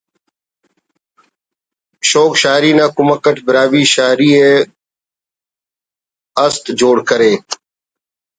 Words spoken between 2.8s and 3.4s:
کمک اٹ